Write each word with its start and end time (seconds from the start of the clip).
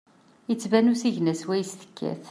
Yettban 0.49 0.91
usigna 0.93 1.33
swayes 1.41 1.71
tekkat. 1.81 2.23